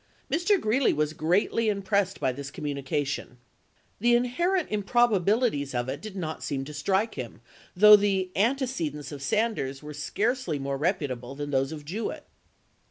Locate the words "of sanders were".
9.11-9.93